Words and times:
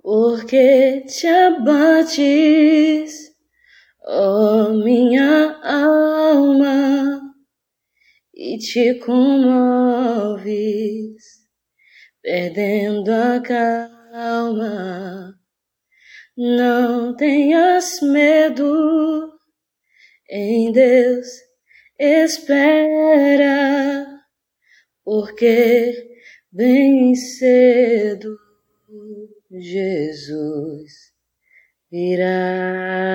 Porque 0.00 1.04
te 1.06 1.26
abates, 1.26 3.12
ó 4.04 4.72
minha 4.72 5.60
alma, 5.62 7.20
e 8.34 8.58
te 8.58 8.94
comoves, 9.00 10.44
perdendo 12.22 13.10
a 13.10 13.40
calma. 13.40 15.34
Não 16.36 17.16
tenhas 17.16 18.00
medo, 18.00 19.32
em 20.30 20.70
Deus 20.70 21.26
espera, 21.98 23.44
porque 25.04 25.92
bem 26.52 27.14
cedo 27.14 28.47
Jesus 29.50 31.12
virá. 31.90 33.07